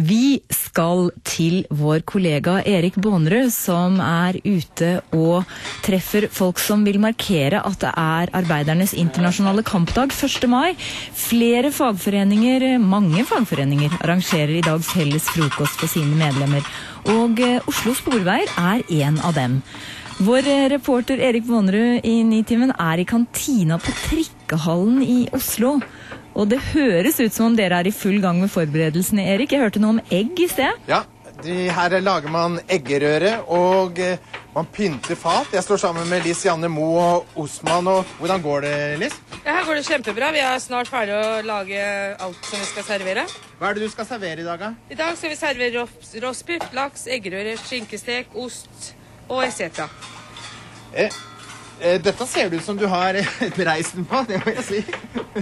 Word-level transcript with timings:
Vi 0.00 0.40
skal 0.54 1.10
til 1.28 1.66
vår 1.76 2.00
kollega 2.08 2.60
Erik 2.64 2.94
Bånerud, 2.96 3.50
som 3.52 3.98
er 4.00 4.38
ute 4.46 5.02
og 5.12 5.44
treffer 5.84 6.24
folk 6.32 6.60
som 6.62 6.86
vil 6.86 6.96
markere 7.02 7.60
at 7.60 7.76
det 7.82 7.90
er 8.00 8.32
arbeidernes 8.40 8.94
internasjonale 8.96 9.64
kampdag 9.66 10.14
1. 10.14 10.48
mai. 10.48 10.72
Flere 11.12 11.72
fagforeninger, 11.74 12.78
mange 12.80 13.26
fagforeninger, 13.28 13.98
arrangerer 14.00 14.56
i 14.56 14.64
dag 14.64 14.80
felles 14.84 15.28
frokost 15.34 15.82
for 15.82 15.92
sine 15.92 16.16
medlemmer. 16.16 16.64
Og 17.10 17.40
eh, 17.44 17.60
Oslo 17.68 17.92
Sporveier 17.96 18.48
er 18.56 18.86
en 19.02 19.20
av 19.20 19.36
dem. 19.36 19.60
Vår 20.18 20.46
eh, 20.48 20.68
reporter 20.68 21.18
Erik 21.18 21.44
Vånerud 21.44 22.00
i 22.04 22.22
Nitimen 22.24 22.72
er 22.78 22.98
i 22.98 23.04
kantina 23.04 23.78
på 23.78 23.92
Trikkehallen 24.02 25.02
i 25.02 25.28
Oslo. 25.36 25.78
Og 26.34 26.50
det 26.50 26.60
høres 26.72 27.20
ut 27.20 27.32
som 27.34 27.50
om 27.50 27.56
dere 27.58 27.80
er 27.80 27.88
i 27.90 27.94
full 27.94 28.20
gang 28.22 28.40
med 28.42 28.52
forberedelsene, 28.52 29.24
Erik. 29.34 29.54
Jeg 29.54 29.64
hørte 29.64 29.82
noe 29.82 29.96
om 29.96 30.02
egg 30.14 30.38
i 30.40 30.48
sted. 30.50 30.76
Ja, 30.90 31.02
de, 31.44 31.54
her 31.72 31.96
lager 32.04 32.32
man 32.32 32.58
eggerøre, 32.68 33.38
og 33.48 33.98
eh, 34.02 34.20
man 34.54 34.68
pynter 34.74 35.18
fat. 35.18 35.48
Jeg 35.56 35.64
står 35.64 35.80
sammen 35.86 36.08
med 36.10 36.26
Liss 36.26 36.44
Janne 36.44 36.68
Mo 36.68 36.90
og 37.00 37.40
Osman. 37.40 37.88
Og 37.88 38.14
hvordan 38.20 38.44
går 38.44 38.66
det, 38.66 38.76
Liss? 39.00 39.18
Ja, 39.40 39.56
her 39.56 39.66
går 39.66 39.80
det 39.80 39.88
kjempebra. 39.88 40.30
Vi 40.36 40.44
er 40.44 40.62
snart 40.62 40.90
ferdig 40.92 41.16
å 41.16 41.40
lage 41.46 41.82
alt 42.20 42.48
som 42.50 42.60
vi 42.60 42.68
skal 42.74 42.88
servere. 42.92 43.26
Hva 43.58 43.70
er 43.70 43.78
det 43.78 43.88
du 43.88 43.92
skal 43.92 44.08
servere 44.08 44.44
i 44.44 44.48
dag, 44.48 44.68
da? 44.68 44.72
I 44.92 44.98
dag 45.00 45.16
skal 45.16 45.32
vi 45.32 45.40
servere 45.40 45.88
roastbiff, 46.24 46.72
laks, 46.76 47.08
eggerøre, 47.08 47.56
skinkestek, 47.64 48.34
ost 48.36 48.94
og 49.30 49.44
etc. 49.46 49.86
Eh, 50.92 51.10
eh, 51.80 51.98
dette 52.02 52.26
ser 52.26 52.50
det 52.50 52.60
ut 52.60 52.66
som 52.66 52.78
du 52.78 52.86
har 52.90 53.14
reist 53.22 53.60
reisen 53.70 54.06
på, 54.08 54.24
det 54.28 54.42
må 54.44 54.54
jeg 54.58 54.66
si. 54.66 54.80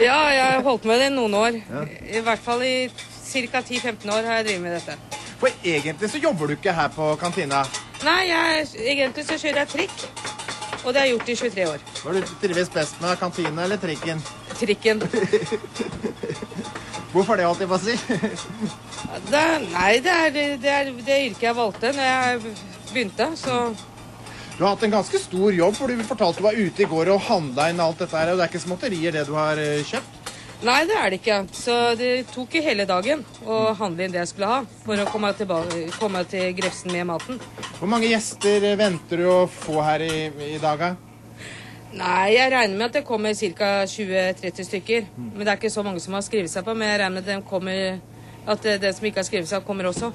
Ja, 0.00 0.18
jeg 0.32 0.44
har 0.56 0.62
holdt 0.64 0.88
med 0.88 1.02
det 1.02 1.10
i 1.12 1.14
noen 1.14 1.36
år. 1.38 1.60
I 2.08 2.24
hvert 2.24 2.42
fall 2.42 2.64
i 2.64 2.76
ca. 2.90 3.60
10-15 3.60 4.10
år 4.10 4.22
har 4.22 4.40
jeg 4.40 4.48
drevet 4.48 4.62
med 4.62 4.76
dette. 4.78 4.98
For 5.40 5.66
egentlig 5.66 6.10
så 6.10 6.20
jobber 6.22 6.48
du 6.48 6.56
ikke 6.56 6.72
her 6.72 6.88
på 6.94 7.10
kantina. 7.20 7.64
Nei, 8.04 8.20
jeg, 8.30 8.68
egentlig 8.94 9.26
så 9.28 9.38
kjører 9.40 9.64
jeg 9.64 9.72
trikk. 9.74 10.04
Og 10.84 10.92
det 10.92 11.00
har 11.00 11.06
jeg 11.08 11.14
gjort 11.14 11.28
i 11.28 11.36
23 11.40 11.66
år. 11.68 11.84
Hva 12.02 12.12
du 12.12 12.32
trives 12.42 12.70
best 12.72 13.00
med, 13.00 13.16
kantina 13.20 13.64
eller 13.64 13.80
trikken? 13.80 14.20
Trikken. 14.60 15.02
Hvorfor 17.14 17.38
det, 17.38 17.46
holdt 17.46 17.62
jeg 17.62 17.70
på 17.70 17.76
å 17.76 17.82
si? 17.82 17.94
Det, 19.30 19.42
nei, 19.70 19.90
det 20.02 20.12
er 20.12 20.32
det, 20.34 20.44
det, 20.64 20.70
er 20.70 20.90
det 21.06 21.18
yrket 21.28 21.46
jeg 21.46 21.56
valgte 21.56 21.92
når 21.94 22.08
jeg 22.08 22.54
begynte, 22.94 23.30
så 23.38 23.74
Du 24.54 24.62
har 24.62 24.76
hatt 24.76 24.84
en 24.86 24.92
ganske 24.94 25.18
stor 25.18 25.52
jobb, 25.52 25.74
for 25.74 25.90
du 25.90 26.02
fortalte 26.06 26.38
du 26.38 26.44
var 26.46 26.54
ute 26.54 26.84
i 26.84 26.86
går 26.86 27.08
og 27.10 27.24
handla 27.26 27.72
inn 27.72 27.80
alt 27.82 27.98
dette 27.98 28.14
her. 28.14 28.30
Og 28.30 28.38
det 28.38 28.44
er 28.44 28.52
ikke 28.52 28.62
småtterier, 28.62 29.16
det 29.16 29.24
du 29.26 29.32
har 29.34 29.58
eh, 29.58 29.82
kjøpt? 29.82 30.20
Nei, 30.64 30.84
det 30.88 30.94
er 30.96 31.10
det 31.10 31.18
ikke. 31.18 31.38
Så 31.52 31.74
det 31.98 32.12
tok 32.30 32.54
jo 32.54 32.62
hele 32.62 32.86
dagen 32.88 33.24
å 33.42 33.74
handle 33.76 34.06
inn 34.06 34.14
det 34.14 34.22
jeg 34.22 34.30
skulle 34.30 34.52
ha 34.52 34.60
for 34.84 35.02
å 35.02 35.08
komme, 35.10 35.32
tilbake, 35.36 35.88
komme 35.98 36.22
til 36.30 36.54
Grefsen 36.56 36.94
med 36.94 37.08
maten. 37.10 37.42
Hvor 37.80 37.90
mange 37.90 38.08
gjester 38.08 38.62
eh, 38.70 38.78
venter 38.78 39.24
du 39.24 39.26
å 39.28 39.40
få 39.50 39.82
her 39.84 40.06
i, 40.06 40.14
i 40.54 40.60
dag? 40.62 40.86
da? 40.86 40.94
Nei, 41.94 42.34
jeg 42.34 42.50
regner 42.50 42.78
med 42.78 42.88
at 42.88 42.96
det 42.96 43.04
kommer 43.06 43.34
ca. 43.58 43.72
20-30 43.86 44.66
stykker. 44.70 45.10
Men 45.18 45.44
det 45.44 45.52
er 45.52 45.58
ikke 45.60 45.70
så 45.70 45.84
mange 45.86 46.02
som 46.02 46.16
har 46.16 46.24
skrevet 46.26 46.50
seg 46.50 46.66
på. 46.66 46.74
Men 46.74 46.90
jeg 46.90 47.02
regner 47.02 47.18
med 47.18 47.26
at, 47.26 47.34
de 47.34 47.50
kommer, 47.50 48.00
at 48.46 48.64
det, 48.64 48.78
det 48.82 48.94
som 48.96 49.06
ikke 49.06 49.22
har 49.22 49.28
skrevet 49.28 49.50
seg, 49.50 49.66
kommer 49.66 49.90
også. 49.90 50.10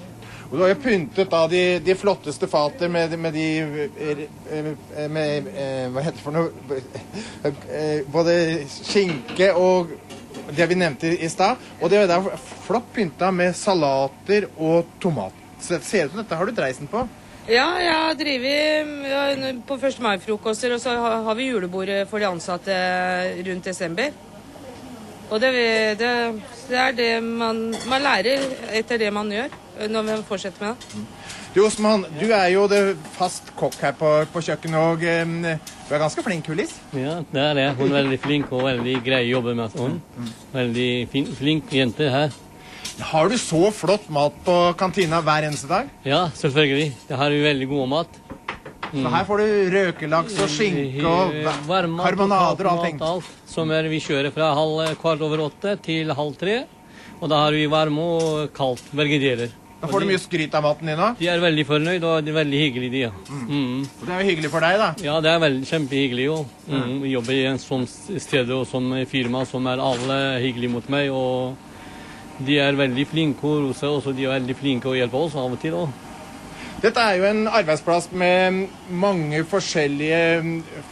Og 0.50 0.58
du 0.58 0.64
har 0.64 0.72
jo 0.72 0.82
pyntet 0.82 1.30
da 1.30 1.44
de, 1.50 1.64
de 1.86 1.96
flotteste 1.98 2.48
fater 2.50 2.90
med, 2.90 3.14
med 3.22 3.36
de 3.38 3.48
eh, 3.62 4.22
eh, 4.50 5.10
med, 5.10 5.50
eh, 5.54 5.86
Hva 5.94 6.02
heter 6.02 6.18
det 6.18 6.24
for 6.26 6.34
noe 6.34 6.50
Både 8.10 8.34
skinke 8.74 9.52
og 9.54 9.94
det 10.50 10.66
vi 10.66 10.78
nevnte 10.80 11.12
i 11.22 11.30
stad. 11.30 11.60
Og 11.78 11.92
det 11.92 12.00
er 12.02 12.10
jo 12.10 12.32
flott 12.66 12.88
pynta 12.96 13.30
med 13.30 13.54
salater 13.54 14.48
og 14.58 14.96
tomat. 15.02 15.36
Så 15.62 15.76
det 15.76 15.86
ser 15.86 16.08
ut 16.08 16.16
som 16.16 16.24
dette 16.24 16.40
har 16.40 16.50
du 16.50 16.56
dreisen 16.58 16.90
på. 16.90 17.04
Ja, 17.50 17.68
jeg 17.82 17.94
har 17.94 18.18
drevet 18.18 19.62
på 19.70 19.78
1. 19.78 20.02
mai-frokoster, 20.02 20.74
og 20.74 20.82
så 20.82 20.96
har 20.98 21.38
vi 21.38 21.52
julebordet 21.52 22.02
for 22.10 22.22
de 22.22 22.30
ansatte 22.30 22.74
rundt 23.46 23.70
desember. 23.70 24.10
Og 25.30 25.38
det, 25.42 25.54
det, 26.02 26.12
det 26.70 26.78
er 26.82 26.98
det 26.98 27.12
man, 27.22 27.68
man 27.90 28.06
lærer 28.06 28.46
etter 28.74 29.02
det 29.02 29.14
man 29.14 29.30
gjør, 29.34 29.54
når 29.88 30.08
vi 30.10 30.18
fortsetter 30.28 30.66
med 30.66 30.76
det. 30.76 31.04
Du 31.56 31.62
Osman, 31.66 32.04
du 32.20 32.28
er 32.30 32.50
jo 32.54 32.68
det 32.70 32.82
fast 33.16 33.54
kokk 33.58 33.78
her 33.82 33.96
på, 33.98 34.10
på 34.34 34.44
kjøkkenet, 34.46 34.80
og 34.80 35.06
eh, 35.08 35.58
du 35.88 35.94
er 35.96 36.04
ganske 36.04 36.24
flink, 36.26 36.46
kulis? 36.46 36.76
Ja, 36.94 37.20
det 37.32 37.42
er 37.46 37.58
det. 37.58 37.68
Hun 37.80 37.88
er 37.90 38.02
veldig 38.04 38.20
flink 38.22 38.52
og 38.54 38.68
veldig 38.68 39.00
grei 39.06 39.24
å 39.28 39.32
jobbe 39.38 39.56
med. 39.58 39.80
Hun. 39.80 40.00
Veldig 40.54 40.92
fin, 41.14 41.30
flink 41.40 41.74
jente 41.74 42.10
her. 42.14 42.36
Har 43.10 43.30
du 43.32 43.38
så 43.40 43.70
flott 43.72 44.10
mat 44.12 44.36
på 44.44 44.56
kantina 44.78 45.22
hver 45.24 45.48
eneste 45.48 45.70
dag? 45.72 45.88
Ja, 46.04 46.26
selvfølgelig. 46.36 46.92
Det 47.08 47.18
har 47.18 47.32
vi 47.32 47.40
veldig 47.46 47.70
god 47.72 47.90
mat. 47.96 48.20
Så 48.90 49.10
her 49.14 49.26
får 49.28 49.42
du 49.42 49.50
røkelaks 49.76 50.38
og 50.42 50.50
skinke 50.50 51.06
og 51.06 51.36
Eh, 51.38 51.46
karbonader 52.02 52.66
og 52.68 52.72
allting. 52.74 53.00
Alt, 53.06 53.28
som 53.48 53.70
er, 53.72 53.88
vi 53.92 54.02
kjører 54.02 54.34
fra 54.34 54.52
halv, 54.58 54.96
kvart 55.00 55.22
over 55.22 55.46
åtte 55.46 55.76
til 55.86 56.10
halv 56.18 56.36
tre. 56.42 56.64
Og 57.22 57.30
da 57.30 57.44
har 57.46 57.54
vi 57.54 57.68
varme 57.70 58.02
og 58.02 58.54
kaldt. 58.56 58.84
Begge 58.96 59.20
deler. 59.22 59.54
Da 59.80 59.88
får 59.88 60.04
du 60.04 60.10
mye 60.10 60.20
skryt 60.20 60.56
av 60.58 60.66
maten 60.66 60.90
din 60.92 61.00
òg. 61.00 61.20
De 61.22 61.28
er 61.32 61.40
veldig 61.40 61.64
fornøyd, 61.70 62.04
og 62.04 62.26
de 62.26 62.34
er 62.34 62.36
veldig 62.36 62.60
hyggelige, 62.66 62.92
de. 62.92 63.04
Ja. 63.06 63.12
Mm. 63.48 63.86
Det 64.02 64.12
er 64.12 64.20
jo 64.20 64.28
hyggelig 64.28 64.52
for 64.52 64.66
deg, 64.66 64.76
da. 64.82 64.90
Ja, 65.06 65.16
det 65.24 65.32
er 65.32 65.40
veldig 65.46 65.70
kjempehyggelig. 65.70 66.26
Jo. 66.26 66.42
Mm. 66.68 66.98
Vi 67.06 67.14
jobber 67.14 67.38
i 67.38 67.46
en 67.54 67.62
sånn 67.64 67.88
sted 67.88 68.52
og 68.52 68.66
sånn 68.68 68.92
firma 69.08 69.46
som 69.48 69.70
er 69.72 69.80
alle 69.84 70.20
hyggelige 70.44 70.74
mot 70.76 70.92
meg. 70.92 71.14
Og 71.16 72.44
de 72.44 72.60
er 72.60 72.76
veldig 72.80 73.08
flinke 73.08 73.56
hos 73.56 73.84
oss, 73.88 74.10
og 74.12 74.20
de 74.20 74.28
er 74.28 74.36
veldig 74.36 74.60
flinke 74.60 74.92
å 74.92 74.98
hjelpe 75.00 75.24
oss 75.24 75.40
av 75.40 75.56
og 75.56 75.64
til. 75.64 75.80
Og. 75.80 76.09
Dette 76.80 77.04
er 77.04 77.18
jo 77.20 77.26
en 77.28 77.42
arbeidsplass 77.52 78.06
med 78.16 78.62
mange 79.02 79.42
forskjellige 79.52 80.20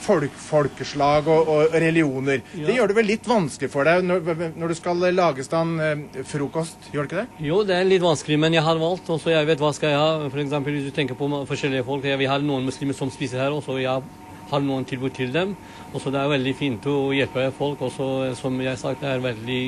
folk, 0.03 0.33
folkeslag 0.35 1.29
og, 1.31 1.47
og 1.53 1.77
religioner. 1.79 2.41
Det 2.51 2.75
gjør 2.75 2.91
det 2.91 2.97
vel 2.97 3.07
litt 3.07 3.29
vanskelig 3.29 3.69
for 3.71 3.87
deg 3.87 4.03
når, 4.03 4.43
når 4.59 4.73
du 4.73 4.75
skal 4.75 5.07
lage 5.15 5.45
stand 5.47 5.79
eh, 5.79 6.19
frokost, 6.27 6.89
gjør 6.91 7.07
det 7.07 7.11
ikke 7.13 7.21
det? 7.21 7.47
Jo, 7.47 7.61
det 7.63 7.77
er 7.77 7.87
litt 7.87 8.03
vanskelig, 8.03 8.35
men 8.43 8.57
jeg 8.57 8.67
har 8.67 8.83
valgt, 8.83 9.07
og 9.13 9.23
så 9.23 9.31
jeg 9.31 9.47
vet 9.47 9.63
hva 9.63 9.71
skal 9.77 9.95
jeg 9.95 10.01
ha. 10.03 10.27
For 10.27 10.43
eksempel 10.43 10.75
hvis 10.75 10.89
du 10.89 10.95
tenker 10.97 11.15
på 11.15 11.31
forskjellige 11.47 11.87
folk. 11.87 12.03
Vi 12.03 12.31
har 12.33 12.43
noen 12.43 12.67
muslimer 12.67 12.97
som 12.97 13.13
spiser 13.13 13.45
her, 13.45 13.55
også. 13.55 13.79
jeg 13.79 14.26
har 14.51 14.63
noen 14.63 14.85
tilbud 14.87 15.15
til 15.15 15.31
dem. 15.33 15.55
Og 15.93 16.01
så 16.01 16.13
det 16.13 16.21
er 16.21 16.35
veldig 16.35 16.55
fint 16.57 16.89
å 16.89 16.97
hjelpe 17.15 17.49
folk, 17.57 17.81
og 17.81 17.93
så 17.95 18.09
som 18.39 18.59
jeg 18.61 18.73
har 18.73 18.81
sagt, 18.81 19.03
det 19.03 19.13
er 19.13 19.23
veldig 19.23 19.61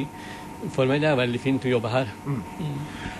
for 0.75 0.89
meg 0.89 0.99
det 1.03 1.07
er 1.07 1.19
veldig 1.19 1.39
fint 1.39 1.65
å 1.65 1.71
jobbe 1.71 1.91
her. 1.91 2.09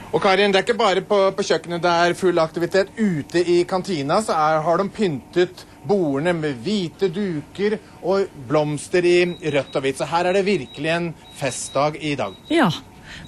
Og 0.09 0.22
Karin, 0.24 0.52
det 0.52 0.59
er 0.59 0.66
ikke 0.66 0.80
bare 0.80 1.03
på, 1.06 1.20
på 1.38 1.46
kjøkkenet 1.46 1.84
det 1.84 1.94
er 2.03 2.16
full 2.18 2.42
aktivitet. 2.42 2.92
Ute 2.97 3.44
i 3.46 3.62
kantina 3.70 4.20
så 4.25 4.36
er, 4.36 4.59
har 4.66 4.81
de 4.81 4.90
pyntet 4.92 5.64
bordene 5.88 6.34
med 6.36 6.59
hvite 6.66 7.12
duker 7.14 7.78
og 8.02 8.28
blomster 8.50 9.06
i 9.08 9.18
rødt 9.53 9.78
og 9.78 9.86
hvitt. 9.86 10.02
Så 10.02 10.09
her 10.09 10.30
er 10.30 10.40
det 10.40 10.47
virkelig 10.50 10.94
en 10.96 11.12
festdag 11.40 12.00
i 12.02 12.16
dag. 12.20 12.36
Ja, 12.52 12.72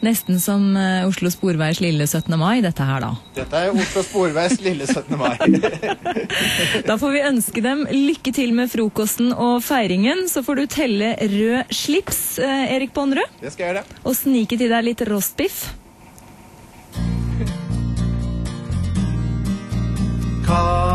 nesten 0.06 0.40
som 0.44 0.76
eh, 0.78 1.08
Oslo 1.08 1.32
Sporveis 1.34 1.82
lille 1.84 2.08
17. 2.08 2.38
mai, 2.40 2.62
dette 2.66 2.86
her 2.86 3.02
da. 3.04 3.12
Dette 3.36 3.64
er 3.66 3.76
Oslo 3.76 4.04
Sporveis 4.06 4.58
lille 4.64 4.88
17. 4.88 5.18
mai. 5.20 5.38
Da 6.88 6.96
får 7.00 7.12
vi 7.14 7.22
ønske 7.28 7.62
dem 7.64 7.84
lykke 7.90 8.32
til 8.36 8.54
med 8.58 8.72
frokosten 8.72 9.32
og 9.34 9.62
feiringen. 9.66 10.26
Så 10.32 10.44
får 10.46 10.62
du 10.62 10.66
telle 10.72 11.14
rød 11.20 11.72
slips, 11.76 12.40
eh, 12.40 12.74
Erik 12.76 12.94
Bonnerud. 12.96 13.30
Det 13.42 13.54
skal 13.54 13.66
jeg 13.66 13.76
gjøre. 13.76 13.86
og 14.04 14.16
snike 14.18 14.58
til 14.58 14.70
deg 14.72 14.84
litt 14.92 15.02
rostbiff. 15.10 15.62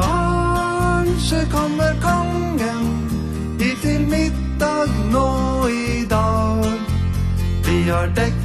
Kanskje 0.07 1.41
kommer 1.53 1.93
kongen 2.03 2.85
hit 3.61 3.79
til 3.83 4.03
middag 4.11 4.89
nå 5.13 5.29
i 5.69 6.05
dag. 6.11 6.65
Vi 7.67 7.83
har 7.91 8.07
dekket 8.07 8.35
på 8.35 8.36